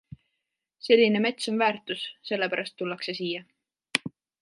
Selline 0.85 1.19
mets 1.27 1.51
on 1.53 1.61
väärtus, 1.63 2.07
selle 2.31 2.51
pärast 2.55 2.77
tullakse 2.81 3.19
siia. 3.23 3.49